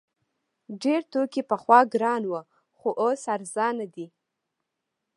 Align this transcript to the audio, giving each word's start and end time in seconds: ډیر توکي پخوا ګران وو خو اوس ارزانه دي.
ډیر 0.81 1.01
توکي 1.11 1.41
پخوا 1.49 1.79
ګران 1.93 2.21
وو 2.27 2.41
خو 2.77 2.89
اوس 3.03 3.21
ارزانه 3.35 3.85
دي. 3.93 4.07